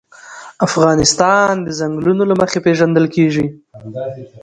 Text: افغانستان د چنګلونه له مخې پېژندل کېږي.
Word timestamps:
افغانستان 0.67 1.51
د 1.61 1.67
چنګلونه 1.79 2.23
له 2.27 2.35
مخې 2.41 2.59
پېژندل 2.65 3.05
کېږي. 3.15 3.45